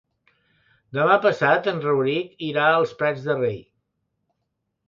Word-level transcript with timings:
Demà 0.97 1.17
passat 1.25 1.69
en 1.71 1.83
Rauric 1.85 2.33
irà 2.49 2.65
als 2.79 2.97
Prats 3.03 3.29
de 3.29 3.37
Rei. 3.43 3.61